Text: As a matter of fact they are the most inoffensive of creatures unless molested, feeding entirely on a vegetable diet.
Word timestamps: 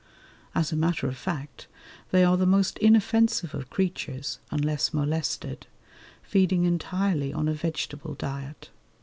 As 0.55 0.71
a 0.71 0.75
matter 0.75 1.05
of 1.07 1.15
fact 1.15 1.67
they 2.09 2.23
are 2.23 2.35
the 2.35 2.47
most 2.47 2.79
inoffensive 2.79 3.53
of 3.53 3.69
creatures 3.69 4.39
unless 4.49 4.95
molested, 4.95 5.67
feeding 6.23 6.63
entirely 6.63 7.31
on 7.31 7.47
a 7.47 7.53
vegetable 7.53 8.15
diet. 8.15 8.71